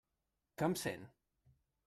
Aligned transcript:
Que 0.61 0.69
em 0.69 0.75
sent? 0.85 1.05